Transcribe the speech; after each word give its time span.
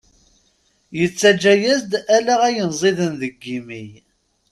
Yettaǧǧa-yas-d 0.99 1.91
ala 2.15 2.35
ayen 2.47 2.71
ẓiden 2.79 3.13
deg 3.21 3.35
yimi. 3.45 3.83